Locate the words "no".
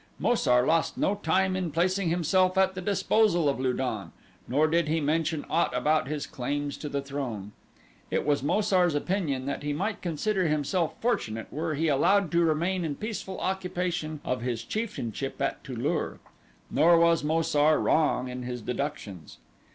0.97-1.13